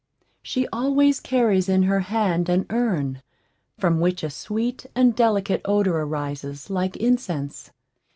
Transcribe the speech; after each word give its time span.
She 0.41 0.67
always 0.69 1.19
carries 1.19 1.69
in 1.69 1.83
her 1.83 1.99
hand 1.99 2.49
an 2.49 2.65
urn, 2.71 3.21
from 3.77 3.99
which 3.99 4.23
a 4.23 4.31
sweet 4.31 4.87
and 4.95 5.15
delicate 5.15 5.61
odor 5.63 5.95
arises 6.01 6.71
like 6.71 6.97
incense. 6.97 7.69